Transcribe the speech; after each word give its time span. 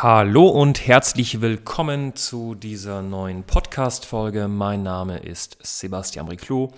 Hallo 0.00 0.46
und 0.46 0.86
herzlich 0.86 1.40
willkommen 1.40 2.14
zu 2.14 2.54
dieser 2.54 3.02
neuen 3.02 3.42
Podcast-Folge. 3.42 4.46
Mein 4.46 4.84
Name 4.84 5.18
ist 5.18 5.58
Sebastian 5.60 6.28
Riclot 6.28 6.72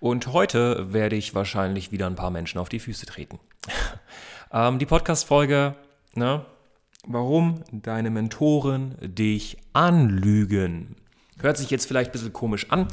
und 0.00 0.34
heute 0.34 0.92
werde 0.92 1.16
ich 1.16 1.34
wahrscheinlich 1.34 1.92
wieder 1.92 2.04
ein 2.06 2.14
paar 2.14 2.30
Menschen 2.30 2.58
auf 2.58 2.68
die 2.68 2.78
Füße 2.78 3.06
treten. 3.06 3.40
ähm, 4.52 4.78
die 4.78 4.84
Podcast-Folge, 4.84 5.76
ne? 6.12 6.44
Warum 7.06 7.64
deine 7.72 8.10
Mentoren 8.10 8.96
dich 9.00 9.56
anlügen? 9.72 10.96
Hört 11.40 11.56
sich 11.56 11.70
jetzt 11.70 11.88
vielleicht 11.88 12.10
ein 12.10 12.12
bisschen 12.12 12.34
komisch 12.34 12.70
an. 12.70 12.86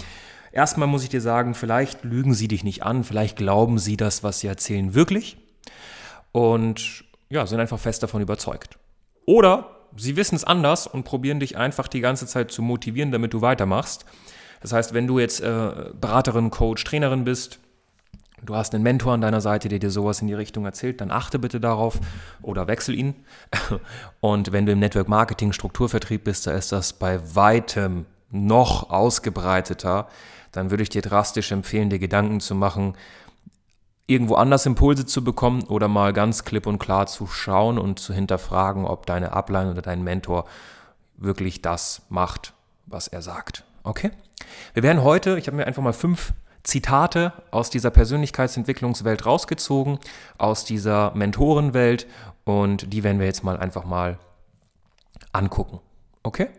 Erstmal 0.54 0.88
muss 0.88 1.04
ich 1.04 1.10
dir 1.10 1.20
sagen, 1.20 1.54
vielleicht 1.54 2.06
lügen 2.06 2.34
sie 2.34 2.48
dich 2.48 2.64
nicht 2.64 2.84
an, 2.84 3.04
vielleicht 3.04 3.36
glauben 3.36 3.78
sie 3.78 3.98
das, 3.98 4.24
was 4.24 4.40
sie 4.40 4.48
erzählen, 4.48 4.94
wirklich 4.94 5.36
und 6.32 7.04
ja, 7.28 7.46
sind 7.46 7.60
einfach 7.60 7.80
fest 7.80 8.04
davon 8.04 8.22
überzeugt. 8.22 8.80
Oder 9.26 9.72
sie 9.98 10.16
wissen 10.16 10.36
es 10.36 10.44
anders 10.44 10.88
und 10.88 11.04
probieren 11.04 11.40
dich 11.40 11.58
einfach 11.58 11.88
die 11.88 12.02
ganze 12.02 12.28
Zeit 12.28 12.52
zu 12.52 12.62
motivieren, 12.62 13.12
damit 13.12 13.34
du 13.34 13.42
weitermachst. 13.42 14.06
Das 14.62 14.74
heißt, 14.74 14.94
wenn 14.94 15.08
du 15.08 15.20
jetzt 15.20 15.42
äh, 15.42 15.92
Beraterin, 16.00 16.50
Coach, 16.50 16.84
Trainerin 16.84 17.24
bist, 17.24 17.60
du 18.44 18.56
hast 18.56 18.74
einen 18.74 18.84
Mentor 18.84 19.14
an 19.14 19.22
deiner 19.22 19.42
Seite, 19.42 19.70
der 19.70 19.80
dir 19.80 19.92
sowas 19.92 20.22
in 20.22 20.28
die 20.28 20.34
Richtung 20.34 20.66
erzählt, 20.66 21.02
dann 21.02 21.12
achte 21.12 21.40
bitte 21.40 21.60
darauf 21.60 22.00
oder 22.42 22.68
wechsel 22.68 22.96
ihn. 22.96 23.16
Und 24.22 24.52
wenn 24.52 24.66
du 24.66 24.72
im 24.72 24.80
Network 24.80 25.08
Marketing, 25.08 25.52
Strukturvertrieb 25.52 26.24
bist, 26.24 26.48
da 26.48 26.52
ist 26.52 26.72
das 26.72 26.94
bei 26.94 27.20
weitem 27.36 28.06
noch 28.32 28.90
ausgebreiteter. 28.90 30.08
Dann 30.52 30.70
würde 30.70 30.84
ich 30.84 30.90
dir 30.90 31.02
drastisch 31.02 31.52
empfehlen, 31.52 31.90
dir 31.90 32.00
Gedanken 32.00 32.40
zu 32.40 32.56
machen, 32.56 32.96
irgendwo 34.08 34.36
anders 34.36 34.66
Impulse 34.66 35.06
zu 35.06 35.24
bekommen 35.24 35.64
oder 35.64 35.88
mal 35.88 36.14
ganz 36.14 36.44
klipp 36.44 36.68
und 36.68 36.80
klar 36.80 37.08
zu 37.08 37.28
schauen 37.28 37.80
und 37.80 38.00
zu 38.00 38.14
hinterfragen, 38.14 38.86
ob 38.86 39.06
deine 39.06 39.34
Upline 39.34 39.72
oder 39.72 39.82
dein 39.82 40.04
Mentor 40.04 40.46
wirklich 41.18 41.62
das 41.62 42.04
macht, 42.10 42.54
was 42.86 43.08
er 43.08 43.22
sagt. 43.22 43.64
Okay? 43.84 44.12
Wir 44.74 44.84
werden 44.84 45.04
heute, 45.04 45.38
ich 45.38 45.48
habe 45.48 45.58
mir 45.58 45.66
einfach 45.66 45.82
mal 45.82 45.94
fünf 45.94 46.34
Zitate 46.64 47.34
aus 47.52 47.70
dieser 47.70 47.92
Persönlichkeitsentwicklungswelt 47.92 49.26
rausgezogen, 49.26 50.00
aus 50.38 50.66
dieser 50.66 51.14
Mentorenwelt 51.16 52.08
und 52.44 52.92
die 52.94 53.04
werden 53.04 53.20
wir 53.20 53.26
jetzt 53.26 53.44
mal 53.44 53.58
einfach 53.58 53.86
mal 53.86 54.18
angucken. 55.32 55.80
Okay? 56.24 56.50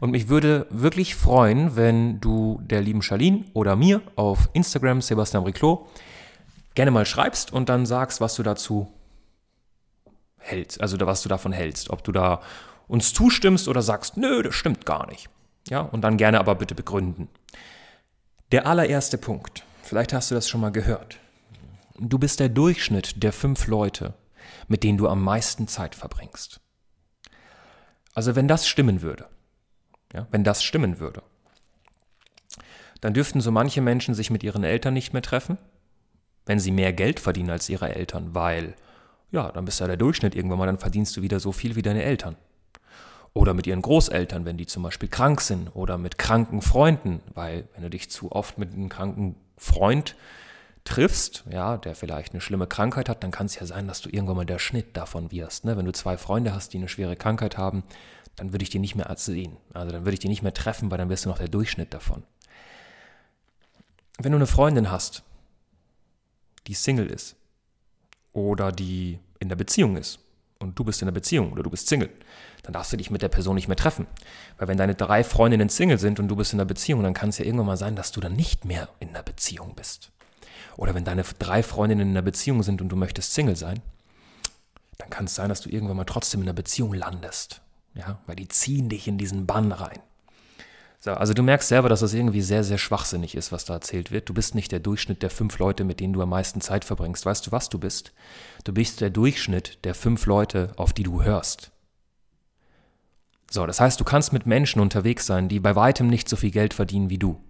Und 0.00 0.10
mich 0.10 0.28
würde 0.28 0.66
wirklich 0.70 1.14
freuen, 1.14 1.76
wenn 1.76 2.20
du 2.20 2.60
der 2.64 2.80
lieben 2.80 3.02
Charlene 3.02 3.44
oder 3.54 3.76
mir 3.76 4.02
auf 4.16 4.48
Instagram 4.52 5.00
Sebastian 5.00 5.44
Riclot 5.44 5.86
gerne 6.74 6.90
mal 6.90 7.06
schreibst 7.06 7.52
und 7.52 7.68
dann 7.68 7.86
sagst, 7.86 8.20
was 8.20 8.34
du 8.34 8.42
dazu 8.42 8.92
hältst, 10.38 10.80
also 10.80 10.98
was 11.00 11.22
du 11.22 11.28
davon 11.28 11.52
hältst, 11.52 11.90
ob 11.90 12.04
du 12.04 12.12
da 12.12 12.40
uns 12.88 13.14
zustimmst 13.14 13.68
oder 13.68 13.82
sagst, 13.82 14.16
nö, 14.16 14.42
das 14.42 14.54
stimmt 14.54 14.86
gar 14.86 15.06
nicht. 15.06 15.28
Ja, 15.68 15.80
und 15.80 16.02
dann 16.02 16.16
gerne 16.16 16.40
aber 16.40 16.56
bitte 16.56 16.74
begründen. 16.74 17.28
Der 18.50 18.66
allererste 18.66 19.16
Punkt, 19.16 19.64
vielleicht 19.82 20.12
hast 20.12 20.30
du 20.30 20.34
das 20.34 20.48
schon 20.48 20.60
mal 20.60 20.72
gehört. 20.72 21.18
Du 21.98 22.18
bist 22.18 22.40
der 22.40 22.48
Durchschnitt 22.48 23.22
der 23.22 23.32
fünf 23.32 23.66
Leute, 23.66 24.14
mit 24.66 24.82
denen 24.82 24.98
du 24.98 25.08
am 25.08 25.22
meisten 25.22 25.68
Zeit 25.68 25.94
verbringst. 25.94 26.60
Also 28.14 28.34
wenn 28.34 28.48
das 28.48 28.66
stimmen 28.66 29.02
würde, 29.02 29.26
ja, 30.12 30.26
wenn 30.30 30.44
das 30.44 30.62
stimmen 30.62 30.98
würde, 30.98 31.22
dann 33.00 33.14
dürften 33.14 33.40
so 33.40 33.50
manche 33.50 33.80
Menschen 33.80 34.14
sich 34.14 34.30
mit 34.30 34.42
ihren 34.42 34.64
Eltern 34.64 34.94
nicht 34.94 35.12
mehr 35.12 35.22
treffen, 35.22 35.58
wenn 36.46 36.58
sie 36.58 36.70
mehr 36.70 36.92
Geld 36.92 37.20
verdienen 37.20 37.50
als 37.50 37.68
ihre 37.68 37.94
Eltern, 37.94 38.34
weil, 38.34 38.74
ja, 39.30 39.50
dann 39.52 39.64
bist 39.64 39.80
du 39.80 39.84
ja 39.84 39.88
der 39.88 39.96
Durchschnitt 39.96 40.34
irgendwann 40.34 40.58
mal, 40.58 40.66
dann 40.66 40.78
verdienst 40.78 41.16
du 41.16 41.22
wieder 41.22 41.40
so 41.40 41.52
viel 41.52 41.76
wie 41.76 41.82
deine 41.82 42.02
Eltern. 42.02 42.36
Oder 43.34 43.54
mit 43.54 43.66
ihren 43.66 43.80
Großeltern, 43.80 44.44
wenn 44.44 44.58
die 44.58 44.66
zum 44.66 44.82
Beispiel 44.82 45.08
krank 45.08 45.40
sind, 45.40 45.68
oder 45.74 45.96
mit 45.96 46.18
kranken 46.18 46.60
Freunden, 46.60 47.20
weil 47.34 47.68
wenn 47.74 47.82
du 47.82 47.90
dich 47.90 48.10
zu 48.10 48.32
oft 48.32 48.58
mit 48.58 48.72
einem 48.72 48.88
kranken 48.88 49.36
Freund 49.56 50.16
triffst, 50.84 51.44
ja, 51.50 51.76
der 51.76 51.94
vielleicht 51.94 52.32
eine 52.32 52.40
schlimme 52.40 52.66
Krankheit 52.66 53.08
hat, 53.08 53.22
dann 53.22 53.30
kann 53.30 53.46
es 53.46 53.54
ja 53.58 53.64
sein, 53.64 53.86
dass 53.86 54.00
du 54.00 54.10
irgendwann 54.10 54.36
mal 54.36 54.44
der 54.44 54.58
Schnitt 54.58 54.96
davon 54.96 55.30
wirst. 55.30 55.64
Ne? 55.64 55.76
Wenn 55.76 55.86
du 55.86 55.92
zwei 55.92 56.18
Freunde 56.18 56.54
hast, 56.54 56.72
die 56.72 56.78
eine 56.78 56.88
schwere 56.88 57.16
Krankheit 57.16 57.56
haben, 57.56 57.84
dann 58.36 58.52
würde 58.52 58.64
ich 58.64 58.70
die 58.70 58.78
nicht 58.78 58.96
mehr 58.96 59.12
sehen. 59.16 59.56
Also 59.72 59.92
dann 59.92 60.04
würde 60.04 60.14
ich 60.14 60.20
die 60.20 60.28
nicht 60.28 60.42
mehr 60.42 60.54
treffen, 60.54 60.90
weil 60.90 60.98
dann 60.98 61.08
wirst 61.08 61.24
du 61.24 61.28
noch 61.28 61.38
der 61.38 61.48
Durchschnitt 61.48 61.94
davon. 61.94 62.24
Wenn 64.18 64.32
du 64.32 64.36
eine 64.36 64.46
Freundin 64.46 64.90
hast, 64.90 65.22
die 66.66 66.74
Single 66.74 67.06
ist 67.06 67.36
oder 68.32 68.72
die 68.72 69.18
in 69.38 69.48
der 69.48 69.56
Beziehung 69.56 69.96
ist 69.96 70.20
und 70.58 70.78
du 70.78 70.84
bist 70.84 71.02
in 71.02 71.06
der 71.06 71.12
Beziehung 71.12 71.52
oder 71.52 71.62
du 71.62 71.70
bist 71.70 71.88
Single, 71.88 72.10
dann 72.62 72.72
darfst 72.72 72.92
du 72.92 72.96
dich 72.96 73.10
mit 73.10 73.22
der 73.22 73.28
Person 73.28 73.56
nicht 73.56 73.68
mehr 73.68 73.76
treffen. 73.76 74.06
Weil 74.56 74.68
wenn 74.68 74.78
deine 74.78 74.94
drei 74.94 75.24
Freundinnen 75.24 75.68
Single 75.68 75.98
sind 75.98 76.20
und 76.20 76.28
du 76.28 76.36
bist 76.36 76.52
in 76.52 76.58
der 76.58 76.64
Beziehung, 76.64 77.02
dann 77.02 77.14
kann 77.14 77.30
es 77.30 77.38
ja 77.38 77.44
irgendwann 77.44 77.66
mal 77.66 77.76
sein, 77.76 77.96
dass 77.96 78.12
du 78.12 78.20
dann 78.20 78.34
nicht 78.34 78.64
mehr 78.64 78.88
in 79.00 79.12
der 79.12 79.22
Beziehung 79.22 79.74
bist. 79.74 80.12
Oder 80.76 80.94
wenn 80.94 81.04
deine 81.04 81.24
drei 81.38 81.62
Freundinnen 81.62 82.08
in 82.08 82.14
der 82.14 82.22
Beziehung 82.22 82.62
sind 82.62 82.80
und 82.80 82.88
du 82.88 82.96
möchtest 82.96 83.34
Single 83.34 83.56
sein, 83.56 83.82
dann 84.98 85.10
kann 85.10 85.24
es 85.24 85.34
sein, 85.34 85.48
dass 85.48 85.60
du 85.60 85.68
irgendwann 85.68 85.96
mal 85.96 86.04
trotzdem 86.04 86.40
in 86.40 86.46
der 86.46 86.52
Beziehung 86.52 86.94
landest. 86.94 87.60
Ja, 87.94 88.20
weil 88.26 88.36
die 88.36 88.48
ziehen 88.48 88.88
dich 88.88 89.06
in 89.06 89.18
diesen 89.18 89.46
Bann 89.46 89.72
rein. 89.72 89.98
So, 91.04 91.10
also 91.14 91.34
du 91.34 91.42
merkst 91.42 91.68
selber, 91.68 91.88
dass 91.88 91.98
das 91.98 92.14
irgendwie 92.14 92.42
sehr, 92.42 92.62
sehr 92.62 92.78
schwachsinnig 92.78 93.34
ist, 93.34 93.50
was 93.50 93.64
da 93.64 93.74
erzählt 93.74 94.12
wird. 94.12 94.28
Du 94.28 94.34
bist 94.34 94.54
nicht 94.54 94.70
der 94.70 94.78
Durchschnitt 94.78 95.24
der 95.24 95.30
fünf 95.30 95.58
Leute, 95.58 95.82
mit 95.82 95.98
denen 95.98 96.12
du 96.12 96.22
am 96.22 96.28
meisten 96.28 96.60
Zeit 96.60 96.84
verbringst. 96.84 97.26
Weißt 97.26 97.44
du, 97.44 97.50
was 97.50 97.68
du 97.68 97.80
bist? 97.80 98.12
Du 98.62 98.72
bist 98.72 99.00
der 99.00 99.10
Durchschnitt 99.10 99.84
der 99.84 99.96
fünf 99.96 100.26
Leute, 100.26 100.70
auf 100.76 100.92
die 100.92 101.02
du 101.02 101.24
hörst. 101.24 101.72
So, 103.50 103.66
das 103.66 103.80
heißt, 103.80 103.98
du 103.98 104.04
kannst 104.04 104.32
mit 104.32 104.46
Menschen 104.46 104.80
unterwegs 104.80 105.26
sein, 105.26 105.48
die 105.48 105.58
bei 105.58 105.74
weitem 105.74 106.06
nicht 106.06 106.28
so 106.28 106.36
viel 106.36 106.52
Geld 106.52 106.72
verdienen 106.72 107.10
wie 107.10 107.18
du. 107.18 107.42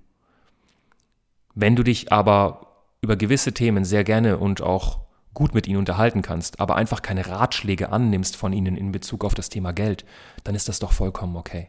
Wenn 1.54 1.76
du 1.76 1.82
dich 1.82 2.10
aber 2.10 2.86
über 3.02 3.16
gewisse 3.16 3.52
Themen 3.52 3.84
sehr 3.84 4.02
gerne 4.02 4.38
und 4.38 4.62
auch 4.62 5.00
gut 5.34 5.52
mit 5.52 5.66
ihnen 5.66 5.78
unterhalten 5.78 6.22
kannst, 6.22 6.58
aber 6.58 6.76
einfach 6.76 7.02
keine 7.02 7.26
Ratschläge 7.26 7.90
annimmst 7.90 8.34
von 8.34 8.54
ihnen 8.54 8.78
in 8.78 8.92
Bezug 8.92 9.26
auf 9.26 9.34
das 9.34 9.50
Thema 9.50 9.72
Geld, 9.72 10.06
dann 10.42 10.54
ist 10.54 10.70
das 10.70 10.78
doch 10.78 10.92
vollkommen 10.92 11.36
okay. 11.36 11.68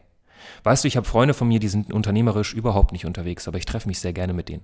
Weißt 0.62 0.84
du, 0.84 0.88
ich 0.88 0.96
habe 0.96 1.06
Freunde 1.06 1.34
von 1.34 1.48
mir, 1.48 1.60
die 1.60 1.68
sind 1.68 1.92
unternehmerisch 1.92 2.54
überhaupt 2.54 2.92
nicht 2.92 3.06
unterwegs, 3.06 3.48
aber 3.48 3.58
ich 3.58 3.66
treffe 3.66 3.88
mich 3.88 4.00
sehr 4.00 4.12
gerne 4.12 4.32
mit 4.32 4.48
denen. 4.48 4.62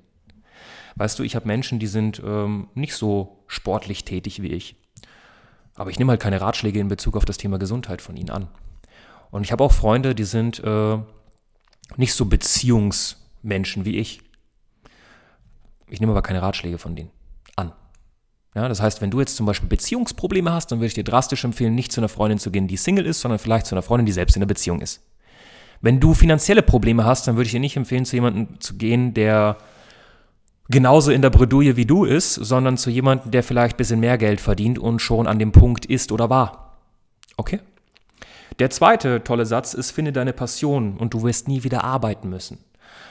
Weißt 0.96 1.18
du, 1.18 1.22
ich 1.22 1.36
habe 1.36 1.46
Menschen, 1.46 1.78
die 1.78 1.86
sind 1.86 2.20
ähm, 2.24 2.68
nicht 2.74 2.94
so 2.94 3.44
sportlich 3.46 4.04
tätig 4.04 4.42
wie 4.42 4.48
ich. 4.48 4.76
Aber 5.74 5.90
ich 5.90 5.98
nehme 5.98 6.10
halt 6.10 6.20
keine 6.20 6.40
Ratschläge 6.40 6.80
in 6.80 6.88
Bezug 6.88 7.16
auf 7.16 7.24
das 7.24 7.38
Thema 7.38 7.58
Gesundheit 7.58 8.02
von 8.02 8.16
ihnen 8.16 8.30
an. 8.30 8.48
Und 9.30 9.44
ich 9.44 9.52
habe 9.52 9.64
auch 9.64 9.72
Freunde, 9.72 10.14
die 10.14 10.24
sind 10.24 10.62
äh, 10.64 10.98
nicht 11.96 12.14
so 12.14 12.26
Beziehungsmenschen 12.26 13.84
wie 13.84 13.96
ich. 13.96 14.20
Ich 15.88 16.00
nehme 16.00 16.12
aber 16.12 16.22
keine 16.22 16.42
Ratschläge 16.42 16.78
von 16.78 16.96
denen 16.96 17.10
an. 17.56 17.72
Ja, 18.54 18.68
das 18.68 18.82
heißt, 18.82 19.00
wenn 19.00 19.10
du 19.10 19.20
jetzt 19.20 19.36
zum 19.36 19.46
Beispiel 19.46 19.68
Beziehungsprobleme 19.68 20.52
hast, 20.52 20.72
dann 20.72 20.78
würde 20.78 20.88
ich 20.88 20.94
dir 20.94 21.04
drastisch 21.04 21.44
empfehlen, 21.44 21.74
nicht 21.74 21.92
zu 21.92 22.00
einer 22.00 22.08
Freundin 22.08 22.38
zu 22.38 22.50
gehen, 22.50 22.68
die 22.68 22.76
Single 22.76 23.06
ist, 23.06 23.20
sondern 23.20 23.38
vielleicht 23.38 23.66
zu 23.66 23.74
einer 23.74 23.82
Freundin, 23.82 24.06
die 24.06 24.12
selbst 24.12 24.36
in 24.36 24.42
einer 24.42 24.48
Beziehung 24.48 24.80
ist. 24.80 25.02
Wenn 25.80 26.00
du 26.00 26.14
finanzielle 26.14 26.62
Probleme 26.62 27.04
hast, 27.04 27.26
dann 27.26 27.36
würde 27.36 27.46
ich 27.46 27.52
dir 27.52 27.60
nicht 27.60 27.76
empfehlen, 27.76 28.04
zu 28.04 28.16
jemandem 28.16 28.60
zu 28.60 28.76
gehen, 28.76 29.14
der 29.14 29.56
genauso 30.68 31.10
in 31.10 31.22
der 31.22 31.30
Bredouille 31.30 31.76
wie 31.76 31.86
du 31.86 32.04
ist, 32.04 32.34
sondern 32.34 32.76
zu 32.76 32.90
jemandem, 32.90 33.30
der 33.30 33.42
vielleicht 33.42 33.74
ein 33.74 33.78
bisschen 33.78 34.00
mehr 34.00 34.18
Geld 34.18 34.40
verdient 34.40 34.78
und 34.78 35.00
schon 35.00 35.26
an 35.26 35.38
dem 35.38 35.52
Punkt 35.52 35.86
ist 35.86 36.12
oder 36.12 36.30
war. 36.30 36.78
Okay? 37.36 37.60
Der 38.58 38.70
zweite 38.70 39.24
tolle 39.24 39.46
Satz 39.46 39.72
ist, 39.72 39.90
finde 39.90 40.12
deine 40.12 40.34
Passion 40.34 40.98
und 40.98 41.14
du 41.14 41.22
wirst 41.22 41.48
nie 41.48 41.64
wieder 41.64 41.82
arbeiten 41.82 42.28
müssen. 42.28 42.58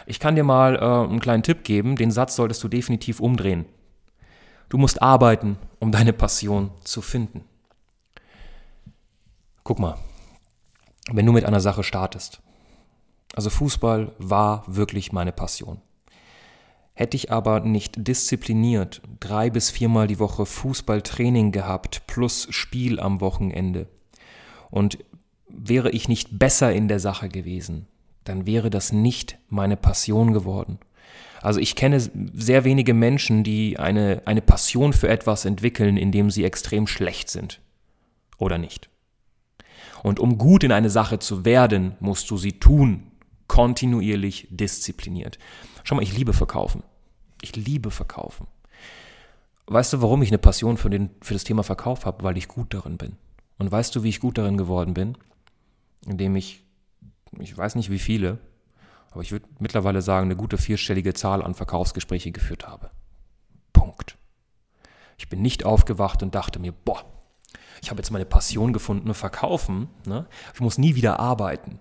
Ich 0.06 0.20
kann 0.20 0.36
dir 0.36 0.44
mal 0.44 0.76
äh, 0.76 1.10
einen 1.10 1.20
kleinen 1.20 1.44
Tipp 1.44 1.64
geben, 1.64 1.96
den 1.96 2.12
Satz 2.12 2.36
solltest 2.36 2.64
du 2.64 2.68
definitiv 2.68 3.20
umdrehen. 3.20 3.66
Du 4.70 4.78
musst 4.78 5.02
arbeiten, 5.02 5.58
um 5.80 5.92
deine 5.92 6.14
Passion 6.14 6.70
zu 6.84 7.02
finden. 7.02 7.44
Guck 9.64 9.80
mal, 9.80 9.98
wenn 11.12 11.26
du 11.26 11.32
mit 11.32 11.46
einer 11.46 11.60
Sache 11.60 11.84
startest, 11.84 12.42
also 13.36 13.50
Fußball 13.50 14.14
war 14.18 14.64
wirklich 14.68 15.12
meine 15.12 15.32
Passion. 15.32 15.82
Hätte 16.94 17.16
ich 17.16 17.32
aber 17.32 17.62
nicht 17.62 17.96
diszipliniert 18.08 19.02
drei 19.20 19.50
bis 19.50 19.70
viermal 19.70 20.08
die 20.08 20.20
Woche 20.20 20.46
Fußballtraining 20.46 21.52
gehabt 21.52 22.06
plus 22.08 22.48
Spiel 22.50 23.00
am 23.00 23.22
Wochenende 23.22 23.88
und 24.70 24.98
wäre 25.48 25.92
ich 25.92 26.08
nicht 26.08 26.38
besser 26.38 26.74
in 26.74 26.88
der 26.88 27.00
Sache 27.00 27.30
gewesen, 27.30 27.88
dann 28.26 28.46
wäre 28.46 28.70
das 28.70 28.92
nicht 28.92 29.38
meine 29.48 29.78
Passion 29.78 30.34
geworden. 30.34 30.80
Also 31.42 31.60
ich 31.60 31.76
kenne 31.76 32.00
sehr 32.00 32.66
wenige 32.66 32.94
Menschen, 32.94 33.44
die 33.44 33.80
eine, 33.80 34.22
eine 34.26 34.42
Passion 34.42 34.94
für 34.94 35.08
etwas 35.08 35.46
entwickeln, 35.46 35.96
indem 35.98 36.30
sie 36.30 36.44
extrem 36.44 36.86
schlecht 36.86 37.30
sind. 37.30 37.62
Oder 38.38 38.58
nicht. 38.58 38.90
Und 40.04 40.20
um 40.20 40.38
gut 40.38 40.64
in 40.64 40.72
eine 40.72 40.90
Sache 40.90 41.20
zu 41.20 41.46
werden, 41.46 41.96
musst 42.00 42.30
du 42.30 42.38
sie 42.38 42.60
tun, 42.60 43.09
kontinuierlich 43.50 44.48
diszipliniert. 44.50 45.38
Schau 45.84 45.96
mal, 45.96 46.04
ich 46.04 46.16
liebe 46.16 46.32
Verkaufen. 46.32 46.84
Ich 47.42 47.58
liebe 47.58 47.92
Verkaufen. 47.92 48.48
Weißt 49.68 49.92
du, 49.92 50.02
warum 50.02 50.22
ich 50.22 50.30
eine 50.30 50.38
Passion 50.38 50.78
für, 50.78 50.90
den, 50.90 51.10
für 51.22 51.34
das 51.34 51.44
Thema 51.44 51.64
Verkauf 51.64 52.06
habe? 52.06 52.24
Weil 52.24 52.38
ich 52.38 52.48
gut 52.48 52.74
darin 52.74 52.98
bin. 52.98 53.18
Und 53.58 53.72
weißt 53.72 53.94
du, 53.96 54.04
wie 54.04 54.10
ich 54.10 54.22
gut 54.22 54.38
darin 54.38 54.56
geworden 54.56 54.94
bin? 54.94 55.18
Indem 56.06 56.36
ich, 56.38 56.64
ich 57.40 57.58
weiß 57.58 57.76
nicht 57.76 57.90
wie 57.90 58.00
viele, 58.00 58.40
aber 59.12 59.22
ich 59.22 59.32
würde 59.32 59.48
mittlerweile 59.60 60.02
sagen, 60.02 60.28
eine 60.28 60.36
gute 60.36 60.58
vierstellige 60.58 61.14
Zahl 61.14 61.44
an 61.44 61.56
Verkaufsgespräche 61.56 62.32
geführt 62.32 62.68
habe. 62.68 62.92
Punkt. 63.74 64.18
Ich 65.18 65.28
bin 65.28 65.42
nicht 65.42 65.66
aufgewacht 65.66 66.24
und 66.24 66.36
dachte 66.36 66.60
mir, 66.60 66.72
boah, 66.72 67.04
ich 67.82 67.90
habe 67.90 68.00
jetzt 68.00 68.12
meine 68.12 68.26
Passion 68.26 68.74
gefunden, 68.74 69.14
verkaufen. 69.14 69.90
Ne? 70.06 70.28
Ich 70.54 70.62
muss 70.62 70.78
nie 70.78 70.96
wieder 70.96 71.20
arbeiten. 71.20 71.80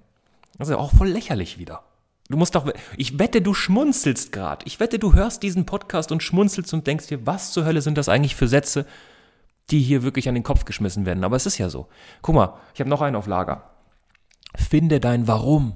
Das 0.58 0.69
ist 0.69 0.72
ja 0.72 0.78
auch 0.78 0.93
voll 0.93 1.08
lächerlich 1.08 1.58
wieder. 1.58 1.84
Du 2.28 2.37
musst 2.37 2.55
doch, 2.55 2.70
ich 2.96 3.19
wette, 3.19 3.40
du 3.40 3.55
schmunzelst 3.55 4.32
gerade. 4.32 4.66
Ich 4.66 4.81
wette, 4.81 4.99
du 4.99 5.14
hörst 5.14 5.43
diesen 5.43 5.64
Podcast 5.64 6.12
und 6.12 6.22
schmunzelst 6.22 6.75
und 6.75 6.87
denkst 6.87 7.06
dir, 7.06 7.26
was 7.26 7.52
zur 7.52 7.64
Hölle 7.64 7.81
sind 7.81 7.96
das 7.96 8.08
eigentlich 8.08 8.37
für 8.37 8.49
Sätze, 8.49 8.84
die 9.70 9.81
hier 9.81 10.02
wirklich 10.02 10.28
an 10.28 10.34
den 10.34 10.44
Kopf 10.44 10.64
geschmissen 10.64 11.06
werden. 11.06 11.25
Aber 11.25 11.37
es 11.37 11.46
ist 11.46 11.58
ja 11.58 11.70
so. 11.70 11.88
Guck 12.20 12.34
mal, 12.34 12.58
ich 12.75 12.81
habe 12.81 12.90
noch 12.90 13.00
einen 13.00 13.16
auf 13.16 13.26
Lager. 13.26 13.70
Finde 14.55 15.00
dein 15.00 15.26
Warum. 15.26 15.75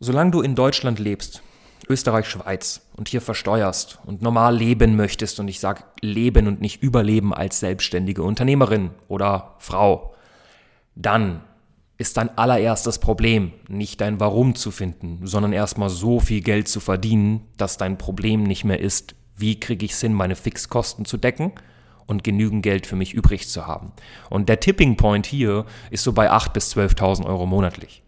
Solange 0.00 0.30
du 0.30 0.42
in 0.42 0.54
Deutschland 0.54 0.98
lebst, 0.98 1.42
Österreich, 1.88 2.28
Schweiz 2.28 2.82
und 2.96 3.08
hier 3.08 3.20
versteuerst 3.20 3.98
und 4.04 4.20
normal 4.20 4.56
leben 4.56 4.94
möchtest, 4.96 5.40
und 5.40 5.48
ich 5.48 5.58
sage 5.58 5.84
leben 6.02 6.46
und 6.46 6.60
nicht 6.60 6.82
überleben 6.82 7.32
als 7.32 7.60
selbstständige 7.60 8.22
Unternehmerin 8.22 8.90
oder 9.08 9.56
Frau, 9.58 10.14
dann 10.94 11.42
ist 11.98 12.16
dein 12.16 12.36
allererstes 12.38 13.00
Problem 13.00 13.52
nicht 13.68 14.00
dein 14.00 14.20
Warum 14.20 14.54
zu 14.54 14.70
finden, 14.70 15.20
sondern 15.24 15.52
erstmal 15.52 15.90
so 15.90 16.20
viel 16.20 16.40
Geld 16.40 16.68
zu 16.68 16.78
verdienen, 16.78 17.42
dass 17.56 17.76
dein 17.76 17.98
Problem 17.98 18.44
nicht 18.44 18.64
mehr 18.64 18.80
ist, 18.80 19.16
wie 19.36 19.58
kriege 19.58 19.84
ich 19.84 19.92
es 19.92 20.00
hin, 20.00 20.14
meine 20.14 20.36
Fixkosten 20.36 21.04
zu 21.04 21.16
decken 21.16 21.52
und 22.06 22.22
genügend 22.22 22.62
Geld 22.62 22.86
für 22.86 22.94
mich 22.94 23.14
übrig 23.14 23.48
zu 23.48 23.66
haben. 23.66 23.92
Und 24.30 24.48
der 24.48 24.60
Tipping 24.60 24.96
Point 24.96 25.26
hier 25.26 25.66
ist 25.90 26.04
so 26.04 26.12
bei 26.12 26.30
8.000 26.30 26.52
bis 26.52 26.76
12.000 26.76 27.26
Euro 27.26 27.46
monatlich. 27.46 28.02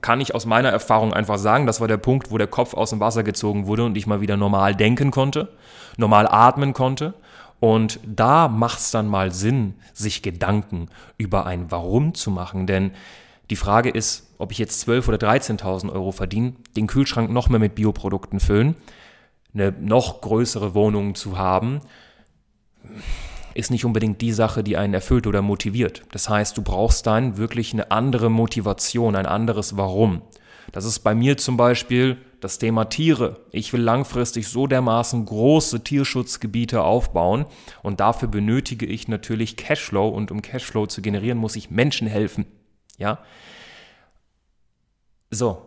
Kann 0.00 0.20
ich 0.20 0.34
aus 0.34 0.44
meiner 0.44 0.70
Erfahrung 0.70 1.12
einfach 1.12 1.38
sagen, 1.38 1.66
das 1.66 1.80
war 1.80 1.88
der 1.88 1.98
Punkt, 1.98 2.32
wo 2.32 2.38
der 2.38 2.46
Kopf 2.46 2.74
aus 2.74 2.90
dem 2.90 3.00
Wasser 3.00 3.22
gezogen 3.22 3.66
wurde 3.66 3.84
und 3.84 3.96
ich 3.96 4.06
mal 4.06 4.20
wieder 4.20 4.36
normal 4.36 4.74
denken 4.74 5.12
konnte, 5.12 5.50
normal 5.96 6.26
atmen 6.26 6.72
konnte 6.72 7.14
und 7.60 8.00
da 8.04 8.48
macht 8.48 8.78
es 8.80 8.90
dann 8.90 9.06
mal 9.06 9.32
Sinn, 9.32 9.74
sich 9.92 10.22
Gedanken 10.22 10.88
über 11.18 11.46
ein 11.46 11.70
Warum 11.70 12.14
zu 12.14 12.30
machen. 12.30 12.66
Denn 12.66 12.92
die 13.50 13.56
Frage 13.56 13.90
ist, 13.90 14.34
ob 14.38 14.50
ich 14.50 14.58
jetzt 14.58 14.88
12.000 14.88 15.08
oder 15.08 15.28
13.000 15.30 15.92
Euro 15.92 16.10
verdiene, 16.10 16.54
den 16.76 16.86
Kühlschrank 16.86 17.30
noch 17.30 17.50
mehr 17.50 17.58
mit 17.58 17.74
Bioprodukten 17.74 18.40
füllen, 18.40 18.76
eine 19.52 19.72
noch 19.72 20.22
größere 20.22 20.74
Wohnung 20.74 21.14
zu 21.14 21.36
haben, 21.36 21.80
ist 23.52 23.70
nicht 23.70 23.84
unbedingt 23.84 24.20
die 24.22 24.32
Sache, 24.32 24.62
die 24.62 24.76
einen 24.76 24.94
erfüllt 24.94 25.26
oder 25.26 25.42
motiviert. 25.42 26.04
Das 26.12 26.28
heißt, 26.28 26.56
du 26.56 26.62
brauchst 26.62 27.06
dann 27.06 27.36
wirklich 27.36 27.72
eine 27.72 27.90
andere 27.90 28.30
Motivation, 28.30 29.16
ein 29.16 29.26
anderes 29.26 29.76
Warum. 29.76 30.22
Das 30.72 30.84
ist 30.84 31.00
bei 31.00 31.14
mir 31.14 31.36
zum 31.36 31.56
Beispiel 31.56 32.16
das 32.40 32.58
Thema 32.58 32.86
Tiere. 32.86 33.40
Ich 33.52 33.72
will 33.72 33.80
langfristig 33.80 34.48
so 34.48 34.66
dermaßen 34.66 35.24
große 35.24 35.84
Tierschutzgebiete 35.84 36.82
aufbauen 36.82 37.46
und 37.82 38.00
dafür 38.00 38.28
benötige 38.28 38.86
ich 38.86 39.08
natürlich 39.08 39.56
Cashflow 39.56 40.08
und 40.08 40.30
um 40.30 40.42
Cashflow 40.42 40.86
zu 40.86 41.02
generieren, 41.02 41.38
muss 41.38 41.56
ich 41.56 41.70
Menschen 41.70 42.08
helfen. 42.08 42.46
Ja? 42.98 43.18
So. 45.30 45.66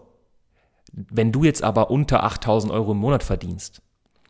Wenn 0.92 1.32
du 1.32 1.44
jetzt 1.44 1.64
aber 1.64 1.90
unter 1.90 2.24
8000 2.24 2.72
Euro 2.72 2.92
im 2.92 3.00
Monat 3.00 3.24
verdienst, 3.24 3.82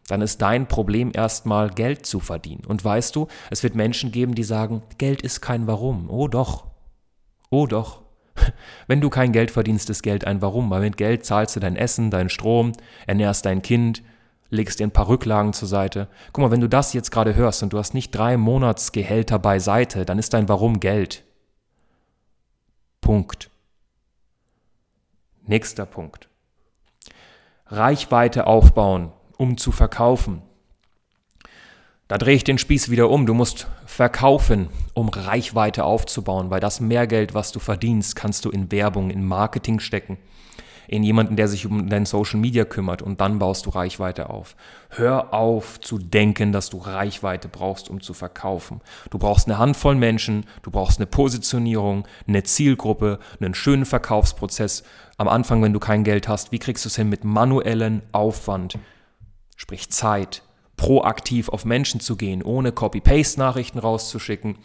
dann 0.07 0.21
ist 0.21 0.41
dein 0.41 0.67
Problem 0.67 1.11
erstmal 1.13 1.69
Geld 1.69 2.05
zu 2.05 2.19
verdienen. 2.19 2.65
Und 2.65 2.83
weißt 2.83 3.15
du, 3.15 3.27
es 3.49 3.63
wird 3.63 3.75
Menschen 3.75 4.11
geben, 4.11 4.35
die 4.35 4.43
sagen, 4.43 4.81
Geld 4.97 5.21
ist 5.21 5.41
kein 5.41 5.67
Warum. 5.67 6.09
Oh 6.09 6.27
doch. 6.27 6.67
Oh 7.49 7.67
doch. 7.67 8.02
Wenn 8.87 9.01
du 9.01 9.09
kein 9.09 9.31
Geld 9.31 9.51
verdienst, 9.51 9.89
ist 9.89 10.03
Geld 10.03 10.25
ein 10.25 10.41
Warum, 10.41 10.69
weil 10.69 10.81
mit 10.81 10.97
Geld 10.97 11.25
zahlst 11.25 11.55
du 11.55 11.59
dein 11.59 11.75
Essen, 11.75 12.11
deinen 12.11 12.29
Strom, 12.29 12.73
ernährst 13.07 13.45
dein 13.45 13.61
Kind, 13.61 14.03
legst 14.49 14.79
dir 14.79 14.87
ein 14.87 14.91
paar 14.91 15.07
Rücklagen 15.07 15.53
zur 15.53 15.67
Seite. 15.67 16.07
Guck 16.31 16.43
mal, 16.43 16.51
wenn 16.51 16.61
du 16.61 16.69
das 16.69 16.93
jetzt 16.93 17.11
gerade 17.11 17.35
hörst 17.35 17.63
und 17.63 17.73
du 17.73 17.77
hast 17.77 17.93
nicht 17.93 18.11
drei 18.11 18.37
Monatsgehälter 18.37 19.39
beiseite, 19.39 20.05
dann 20.05 20.19
ist 20.19 20.33
dein 20.33 20.49
Warum 20.49 20.79
Geld. 20.79 21.23
Punkt. 23.01 23.49
Nächster 25.45 25.85
Punkt. 25.85 26.29
Reichweite 27.67 28.47
aufbauen, 28.47 29.11
um 29.37 29.57
zu 29.57 29.71
verkaufen. 29.71 30.41
Da 32.09 32.17
drehe 32.17 32.35
ich 32.35 32.43
den 32.43 32.57
Spieß 32.57 32.89
wieder 32.89 33.09
um. 33.09 33.25
Du 33.25 33.33
musst 33.33 33.67
verkaufen, 33.85 34.67
um 34.93 35.07
Reichweite 35.07 35.85
aufzubauen, 35.85 36.49
weil 36.49 36.59
das 36.59 36.81
Mehrgeld, 36.81 37.33
was 37.33 37.51
du 37.51 37.59
verdienst, 37.59 38.15
kannst 38.15 38.43
du 38.45 38.49
in 38.49 38.71
Werbung, 38.71 39.09
in 39.09 39.25
Marketing 39.25 39.79
stecken, 39.79 40.17
in 40.89 41.01
jemanden, 41.03 41.37
der 41.37 41.47
sich 41.47 41.65
um 41.65 41.89
dein 41.89 42.05
Social 42.05 42.41
Media 42.41 42.65
kümmert 42.65 43.01
und 43.01 43.21
dann 43.21 43.39
baust 43.39 43.65
du 43.65 43.69
Reichweite 43.69 44.29
auf. 44.29 44.57
Hör 44.89 45.33
auf 45.33 45.79
zu 45.79 45.97
denken, 45.97 46.51
dass 46.51 46.69
du 46.69 46.77
Reichweite 46.77 47.47
brauchst, 47.47 47.89
um 47.89 48.01
zu 48.01 48.13
verkaufen. 48.13 48.81
Du 49.09 49.17
brauchst 49.17 49.47
eine 49.47 49.57
Handvoll 49.57 49.95
Menschen, 49.95 50.45
du 50.61 50.71
brauchst 50.71 50.99
eine 50.99 51.07
Positionierung, 51.07 52.05
eine 52.27 52.43
Zielgruppe, 52.43 53.19
einen 53.39 53.55
schönen 53.55 53.85
Verkaufsprozess. 53.85 54.83
Am 55.15 55.29
Anfang, 55.29 55.63
wenn 55.63 55.73
du 55.73 55.79
kein 55.79 56.03
Geld 56.03 56.27
hast, 56.27 56.51
wie 56.51 56.59
kriegst 56.59 56.83
du 56.83 56.89
es 56.89 56.97
hin 56.97 57.07
mit 57.07 57.23
manuellen 57.23 58.03
Aufwand, 58.11 58.77
sprich 59.55 59.89
Zeit, 59.89 60.43
proaktiv 60.77 61.49
auf 61.49 61.65
Menschen 61.65 61.99
zu 61.99 62.15
gehen, 62.15 62.41
ohne 62.41 62.71
Copy-Paste-Nachrichten 62.71 63.79
rauszuschicken, 63.79 64.57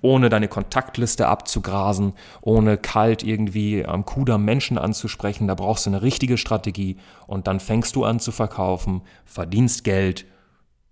ohne 0.00 0.28
deine 0.28 0.48
Kontaktliste 0.48 1.28
abzugrasen, 1.28 2.14
ohne 2.40 2.76
kalt 2.76 3.22
irgendwie 3.22 3.86
am 3.86 4.04
Kudamm 4.04 4.44
Menschen 4.44 4.76
anzusprechen. 4.76 5.46
Da 5.46 5.54
brauchst 5.54 5.86
du 5.86 5.90
eine 5.90 6.02
richtige 6.02 6.36
Strategie 6.36 6.96
und 7.26 7.46
dann 7.46 7.60
fängst 7.60 7.96
du 7.96 8.04
an 8.04 8.18
zu 8.18 8.32
verkaufen, 8.32 9.02
verdienst 9.24 9.84
Geld, 9.84 10.26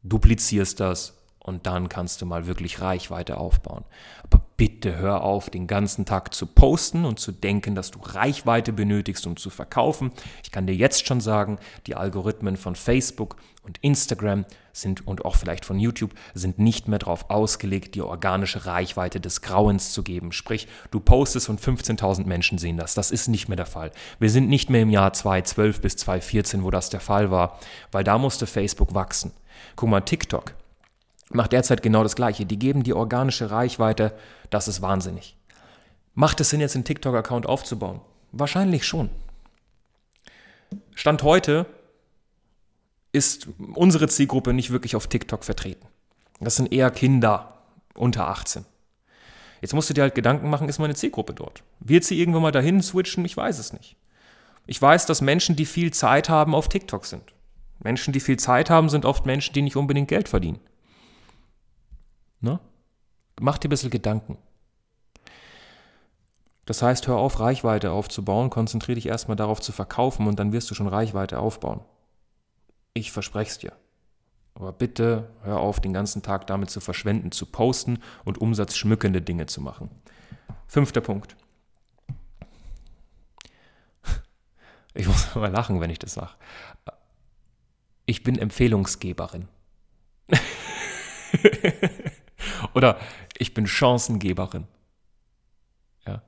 duplizierst 0.05 0.81
das 0.81 1.19
und 1.41 1.67
dann 1.67 1.89
kannst 1.89 2.23
du 2.23 2.27
mal 2.27 2.47
wirklich 2.47 2.81
Reichweite 2.81 3.37
aufbauen. 3.37 3.85
Aber 4.23 4.40
bitte 4.61 4.99
hör 4.99 5.23
auf, 5.23 5.49
den 5.49 5.67
ganzen 5.67 6.05
Tag 6.05 6.35
zu 6.35 6.45
posten 6.45 7.07
und 7.07 7.19
zu 7.19 7.33
denken, 7.33 7.75
dass 7.75 7.91
du 7.91 7.99
Reichweite 7.99 8.75
benötigst, 8.75 9.27
um 9.27 9.39
zu 9.39 9.49
verkaufen. 9.49 10.13
Ich 10.45 10.51
kann 10.51 10.67
dir 10.67 10.75
jetzt 10.75 11.07
schon 11.07 11.23
sagen, 11.23 11.59
die 11.87 11.95
Algorithmen 11.95 12.59
von 12.59 12.77
Facebook 12.77 13.37
und 13.63 13.79
Instagram 13.79 14.45
sind 14.75 15.07
und 15.07 15.25
auch 15.25 15.37
vielleicht 15.37 15.65
von 15.65 15.81
YouTube 15.81 16.11
sind 16.35 16.59
nicht 16.59 16.89
mehr 16.89 16.99
darauf 16.99 17.31
ausgelegt, 17.31 17.95
die 17.95 18.03
organische 18.03 18.67
Reichweite 18.67 19.19
des 19.19 19.41
Grauens 19.41 19.95
zu 19.95 20.03
geben. 20.03 20.31
Sprich, 20.31 20.69
du 20.91 21.01
postest 21.01 21.49
und 21.49 21.59
15.000 21.59 22.27
Menschen 22.27 22.59
sehen 22.59 22.77
das. 22.77 22.93
Das 22.93 23.11
ist 23.11 23.29
nicht 23.29 23.49
mehr 23.49 23.57
der 23.57 23.65
Fall. 23.65 23.93
Wir 24.19 24.29
sind 24.29 24.51
nicht 24.51 24.69
mehr 24.69 24.83
im 24.83 24.91
Jahr 24.91 25.15
2012 25.15 25.81
bis 25.81 25.97
2014, 25.97 26.65
wo 26.65 26.71
das 26.71 26.91
der 26.91 27.01
Fall 27.01 27.31
war, 27.31 27.59
weil 27.93 28.05
da 28.05 28.19
musste 28.19 28.47
Facebook 28.47 28.93
wachsen. 28.93 29.33
Guck 29.75 29.89
mal, 29.89 30.03
TikTok 30.03 30.53
macht 31.31 31.53
derzeit 31.53 31.83
genau 31.83 32.03
das 32.03 32.17
Gleiche. 32.17 32.45
Die 32.45 32.59
geben 32.59 32.83
die 32.83 32.93
organische 32.93 33.51
Reichweite, 33.51 34.13
das 34.51 34.69
ist 34.69 34.83
wahnsinnig. 34.83 35.37
Macht 36.15 36.41
es 36.41 36.51
Sinn, 36.51 36.61
jetzt 36.61 36.75
einen 36.75 36.85
TikTok-Account 36.85 37.47
aufzubauen? 37.47 38.01
Wahrscheinlich 38.33 38.85
schon. 38.85 39.11
Stand 40.95 41.23
heute 41.23 41.67
ist 43.13 43.49
unsere 43.75 44.09
Zielgruppe 44.09 44.53
nicht 44.53 44.71
wirklich 44.71 44.95
auf 44.97 45.07
TikTok 45.07 45.45
vertreten. 45.45 45.87
Das 46.41 46.57
sind 46.57 46.73
eher 46.73 46.91
Kinder 46.91 47.59
unter 47.95 48.29
18. 48.29 48.65
Jetzt 49.61 49.75
musst 49.75 49.91
du 49.91 49.95
dir 49.95 50.03
halt 50.03 50.15
Gedanken 50.15 50.49
machen, 50.49 50.69
ist 50.69 50.79
meine 50.79 50.95
Zielgruppe 50.95 51.35
dort? 51.35 51.63
Wird 51.81 52.05
sie 52.05 52.19
irgendwann 52.19 52.43
mal 52.43 52.53
dahin 52.53 52.83
switchen? 52.83 53.25
Ich 53.25 53.37
weiß 53.37 53.59
es 53.59 53.73
nicht. 53.73 53.97
Ich 54.67 54.81
weiß, 54.81 55.07
dass 55.07 55.21
Menschen, 55.21 55.57
die 55.57 55.67
viel 55.67 55.93
Zeit 55.93 56.29
haben, 56.29 56.55
auf 56.55 56.69
TikTok 56.69 57.05
sind. 57.05 57.35
Menschen, 57.83 58.13
die 58.13 58.21
viel 58.21 58.39
Zeit 58.39 58.71
haben, 58.71 58.89
sind 58.89 59.05
oft 59.05 59.27
Menschen, 59.27 59.53
die 59.53 59.63
nicht 59.63 59.77
unbedingt 59.77 60.09
Geld 60.09 60.29
verdienen. 60.29 60.61
Ne? 62.41 62.59
Mach 63.41 63.59
dir 63.59 63.69
ein 63.69 63.71
bisschen 63.71 63.91
Gedanken. 63.91 64.39
Das 66.67 66.83
heißt, 66.83 67.09
hör 67.09 67.17
auf, 67.17 67.41
Reichweite 67.41 67.91
aufzubauen, 67.91 68.49
konzentriere 68.49 68.95
dich 68.95 69.07
erstmal 69.07 69.37
darauf 69.37 69.61
zu 69.61 69.73
verkaufen 69.73 70.27
und 70.27 70.39
dann 70.39 70.53
wirst 70.53 70.71
du 70.71 70.75
schon 70.75 70.87
Reichweite 70.87 71.41
aufbauen. 71.41 71.81
Ich 72.95 73.13
verspreche 73.13 73.51
es 73.51 73.59
dir. 73.59 73.73
Aber 74.55 74.73
bitte 74.73 75.31
hör 75.43 75.59
auf, 75.59 75.81
den 75.81 75.93
ganzen 75.93 76.23
Tag 76.23 76.47
damit 76.47 76.71
zu 76.71 76.81
verschwenden, 76.81 77.33
zu 77.33 77.47
posten 77.47 77.99
und 78.25 78.39
umsatzschmückende 78.39 79.23
Dinge 79.23 79.47
zu 79.47 79.61
machen. 79.61 79.91
Fünfter 80.67 81.01
Punkt. 81.01 81.37
Ich 84.93 85.07
muss 85.07 85.35
mal 85.37 85.51
lachen, 85.51 85.81
wenn 85.81 85.91
ich 85.91 86.01
das 86.01 86.15
sage. 86.15 86.33
Ich 88.07 88.25
bin 88.25 88.39
Empfehlungsgeberin. 88.39 89.49
Oder 92.81 92.99
ich 93.37 93.53
bin 93.53 93.67
Chancengeberin. 93.67 94.67
Ja. 96.07 96.23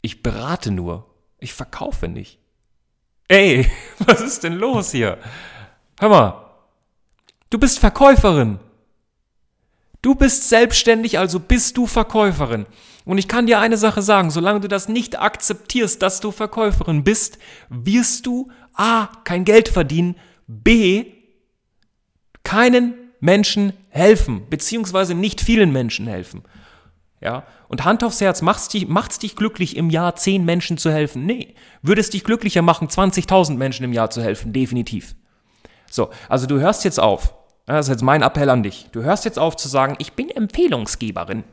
Ich 0.00 0.22
berate 0.22 0.70
nur. 0.70 1.14
Ich 1.40 1.52
verkaufe 1.52 2.08
nicht. 2.08 2.38
Ey, 3.28 3.70
was 3.98 4.22
ist 4.22 4.44
denn 4.44 4.54
los 4.54 4.92
hier? 4.92 5.18
Hör 5.98 6.08
mal. 6.08 6.50
Du 7.50 7.58
bist 7.58 7.80
Verkäuferin. 7.80 8.60
Du 10.00 10.14
bist 10.14 10.48
selbstständig, 10.48 11.18
also 11.18 11.38
bist 11.38 11.76
du 11.76 11.86
Verkäuferin. 11.86 12.64
Und 13.04 13.18
ich 13.18 13.28
kann 13.28 13.46
dir 13.46 13.58
eine 13.58 13.76
Sache 13.76 14.00
sagen, 14.00 14.30
solange 14.30 14.60
du 14.60 14.68
das 14.68 14.88
nicht 14.88 15.18
akzeptierst, 15.18 16.00
dass 16.00 16.20
du 16.20 16.30
Verkäuferin 16.30 17.04
bist, 17.04 17.36
wirst 17.68 18.24
du 18.24 18.50
A, 18.72 19.08
kein 19.24 19.44
Geld 19.44 19.68
verdienen, 19.68 20.16
B, 20.46 21.12
keinen 22.42 23.09
Menschen 23.20 23.72
helfen, 23.90 24.42
beziehungsweise 24.50 25.14
nicht 25.14 25.40
vielen 25.40 25.72
Menschen 25.72 26.06
helfen. 26.06 26.42
Ja, 27.20 27.44
und 27.68 27.84
Hand 27.84 28.02
aufs 28.02 28.20
Herz, 28.20 28.40
dich, 28.68 28.88
macht's 28.88 29.18
dich 29.18 29.36
glücklich, 29.36 29.76
im 29.76 29.90
Jahr 29.90 30.16
zehn 30.16 30.44
Menschen 30.44 30.78
zu 30.78 30.90
helfen? 30.90 31.26
Nee. 31.26 31.54
Würde 31.82 32.00
es 32.00 32.10
dich 32.10 32.24
glücklicher 32.24 32.62
machen, 32.62 32.88
20.000 32.88 33.56
Menschen 33.56 33.84
im 33.84 33.92
Jahr 33.92 34.10
zu 34.10 34.22
helfen? 34.22 34.54
Definitiv. 34.54 35.14
So, 35.90 36.10
also 36.28 36.46
du 36.46 36.60
hörst 36.60 36.84
jetzt 36.84 36.98
auf. 36.98 37.34
Das 37.66 37.86
ist 37.86 37.90
jetzt 37.90 38.02
mein 38.02 38.22
Appell 38.22 38.48
an 38.48 38.62
dich. 38.62 38.88
Du 38.92 39.02
hörst 39.02 39.24
jetzt 39.24 39.38
auf 39.38 39.56
zu 39.56 39.68
sagen, 39.68 39.96
ich 39.98 40.14
bin 40.14 40.30
Empfehlungsgeberin. 40.30 41.44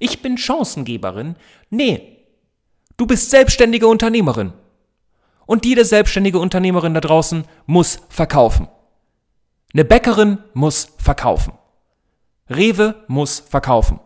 Ich 0.00 0.20
bin 0.22 0.36
Chancengeberin. 0.36 1.36
Nee. 1.70 2.18
Du 2.96 3.06
bist 3.06 3.30
selbstständige 3.30 3.86
Unternehmerin. 3.86 4.52
Und 5.46 5.64
jede 5.64 5.84
selbstständige 5.84 6.40
Unternehmerin 6.40 6.94
da 6.94 7.00
draußen 7.00 7.44
muss 7.66 8.00
verkaufen. 8.08 8.68
Eine 9.74 9.86
Bäckerin 9.86 10.38
muss 10.52 10.92
verkaufen. 10.98 11.54
Rewe 12.50 12.94
muss 13.08 13.40
verkaufen. 13.40 14.00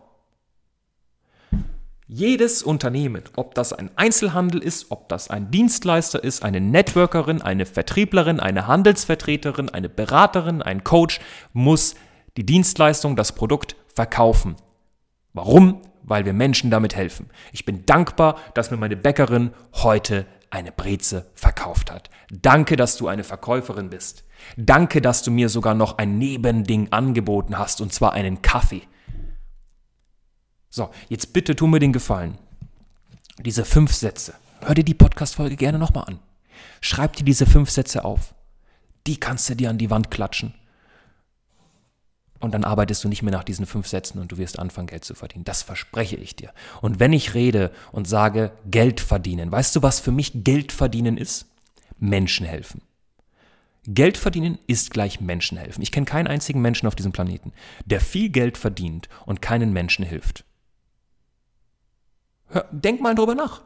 Jedes 2.07 2.63
Unternehmen, 2.63 3.23
ob 3.35 3.53
das 3.53 3.73
ein 3.73 3.91
Einzelhandel 3.97 4.63
ist, 4.63 4.91
ob 4.91 5.09
das 5.09 5.29
ein 5.29 5.51
Dienstleister 5.51 6.23
ist, 6.23 6.41
eine 6.41 6.61
Networkerin, 6.61 7.41
eine 7.41 7.65
Vertrieblerin, 7.65 8.39
eine 8.39 8.65
Handelsvertreterin, 8.65 9.67
eine 9.67 9.89
Beraterin, 9.89 10.61
ein 10.61 10.85
Coach, 10.85 11.19
muss 11.51 11.95
die 12.37 12.45
Dienstleistung, 12.45 13.17
das 13.17 13.33
Produkt 13.33 13.75
verkaufen. 13.93 14.55
Warum? 15.33 15.81
Weil 16.03 16.23
wir 16.23 16.31
Menschen 16.31 16.71
damit 16.71 16.95
helfen. 16.95 17.29
Ich 17.51 17.65
bin 17.65 17.85
dankbar, 17.85 18.37
dass 18.53 18.71
mir 18.71 18.77
meine 18.77 18.95
Bäckerin 18.95 19.51
heute 19.73 20.25
eine 20.49 20.71
Breze 20.71 21.29
verkauft 21.35 21.91
hat. 21.91 22.09
Danke, 22.31 22.75
dass 22.75 22.97
du 22.97 23.07
eine 23.07 23.23
Verkäuferin 23.23 23.89
bist. 23.89 24.23
Danke, 24.55 25.01
dass 25.01 25.23
du 25.23 25.31
mir 25.31 25.49
sogar 25.49 25.73
noch 25.73 25.97
ein 25.97 26.17
Nebending 26.17 26.91
angeboten 26.91 27.57
hast, 27.57 27.81
und 27.81 27.93
zwar 27.93 28.13
einen 28.13 28.41
Kaffee. 28.41 28.83
So, 30.69 30.89
jetzt 31.09 31.33
bitte 31.33 31.55
tu 31.55 31.67
mir 31.67 31.79
den 31.79 31.93
Gefallen. 31.93 32.37
Diese 33.39 33.65
fünf 33.65 33.93
Sätze. 33.93 34.33
Hör 34.61 34.75
dir 34.75 34.83
die 34.83 34.93
Podcast-Folge 34.93 35.55
gerne 35.55 35.79
nochmal 35.79 36.05
an. 36.05 36.19
Schreib 36.81 37.15
dir 37.15 37.23
diese 37.23 37.45
fünf 37.45 37.69
Sätze 37.69 38.05
auf. 38.05 38.33
Die 39.05 39.19
kannst 39.19 39.49
du 39.49 39.55
dir 39.55 39.69
an 39.69 39.77
die 39.77 39.89
Wand 39.89 40.11
klatschen. 40.11 40.53
Und 42.39 42.53
dann 42.53 42.63
arbeitest 42.63 43.03
du 43.03 43.07
nicht 43.07 43.23
mehr 43.23 43.31
nach 43.31 43.43
diesen 43.43 43.65
fünf 43.65 43.87
Sätzen 43.87 44.19
und 44.19 44.31
du 44.31 44.37
wirst 44.37 44.59
anfangen, 44.59 44.87
Geld 44.87 45.05
zu 45.05 45.15
verdienen. 45.15 45.43
Das 45.43 45.63
verspreche 45.63 46.15
ich 46.15 46.35
dir. 46.35 46.53
Und 46.81 46.99
wenn 46.99 47.13
ich 47.13 47.33
rede 47.33 47.71
und 47.91 48.07
sage 48.07 48.51
Geld 48.69 48.99
verdienen, 48.99 49.51
weißt 49.51 49.75
du, 49.75 49.81
was 49.81 49.99
für 49.99 50.11
mich 50.11 50.43
Geld 50.43 50.71
verdienen 50.71 51.17
ist? 51.17 51.47
Menschen 51.99 52.45
helfen. 52.45 52.81
Geld 53.87 54.17
verdienen 54.17 54.59
ist 54.67 54.91
gleich 54.91 55.21
Menschen 55.21 55.57
helfen. 55.57 55.81
Ich 55.81 55.91
kenne 55.93 56.05
keinen 56.05 56.27
einzigen 56.27 56.61
Menschen 56.61 56.87
auf 56.87 56.95
diesem 56.95 57.13
Planeten, 57.13 57.53
der 57.85 58.01
viel 58.01 58.29
Geld 58.29 58.57
verdient 58.57 59.07
und 59.25 59.41
keinen 59.41 59.71
Menschen 59.71 60.05
hilft. 60.05 60.43
Hör, 62.49 62.67
denk 62.71 63.01
mal 63.01 63.15
drüber 63.15 63.33
nach. 63.33 63.61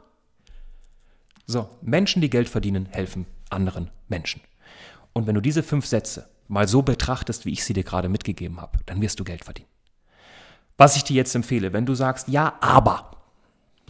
So, 1.48 1.70
Menschen, 1.82 2.22
die 2.22 2.30
Geld 2.30 2.50
verdienen, 2.50 2.88
helfen 2.92 3.26
anderen 3.50 3.90
Menschen. 4.08 4.42
Und 5.14 5.28
wenn 5.28 5.36
du 5.36 5.42
diese 5.42 5.64
fünf 5.64 5.86
Sätze 5.86 6.30
mal 6.52 6.68
so 6.68 6.82
betrachtest, 6.82 7.46
wie 7.46 7.52
ich 7.52 7.64
sie 7.64 7.74
dir 7.74 7.84
gerade 7.84 8.10
mitgegeben 8.10 8.60
habe, 8.60 8.80
dann 8.86 9.02
wirst 9.02 9.20
du 9.20 9.24
Geld 9.24 9.46
verdienen. 9.46 9.70
Was 10.78 10.98
ich 10.98 11.04
dir 11.04 11.16
jetzt 11.16 11.34
empfehle, 11.34 11.74
wenn 11.74 11.86
du 11.86 11.96
sagst, 11.96 12.28
ja, 12.28 12.56
aber 12.60 13.12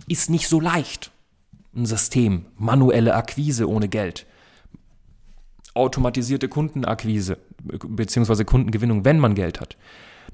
ist 0.08 0.30
nicht 0.30 0.48
so 0.48 0.60
leicht. 0.60 1.12
Ein 1.76 1.86
System, 1.86 2.46
manuelle 2.58 3.16
Akquise 3.16 3.68
ohne 3.68 3.88
Geld, 3.88 4.26
automatisierte 5.74 6.50
Kundenakquise 6.50 7.38
beziehungsweise 7.62 8.46
Kundengewinnung, 8.46 9.06
wenn 9.06 9.20
man 9.20 9.36
Geld 9.36 9.60
hat. 9.60 9.78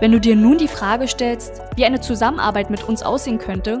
Wenn 0.00 0.12
du 0.12 0.20
dir 0.20 0.36
nun 0.36 0.56
die 0.56 0.68
Frage 0.68 1.08
stellst, 1.08 1.60
wie 1.76 1.84
eine 1.84 2.00
Zusammenarbeit 2.00 2.70
mit 2.70 2.84
uns 2.84 3.02
aussehen 3.02 3.38
könnte, 3.38 3.80